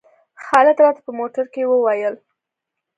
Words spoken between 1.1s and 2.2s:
موټر کې وویل.